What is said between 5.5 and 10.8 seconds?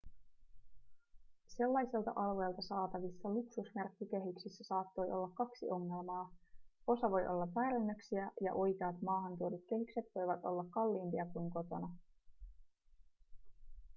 ongelmaa osa voi olla väärennöksiä ja oikeat maahantuodut kehykset voivat olla